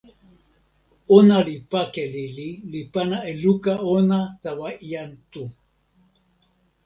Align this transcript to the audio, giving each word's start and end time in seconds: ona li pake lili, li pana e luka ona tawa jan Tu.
ona 1.17 1.37
li 1.47 1.55
pake 1.71 2.03
lili, 2.15 2.49
li 2.71 2.81
pana 2.93 3.17
e 3.31 3.31
luka 3.43 3.73
ona 3.95 4.19
tawa 4.43 4.67
jan 4.89 5.11
Tu. 5.31 5.43